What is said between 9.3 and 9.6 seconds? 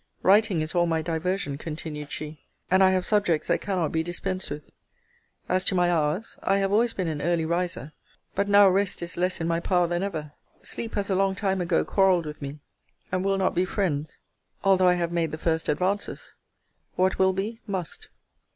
in my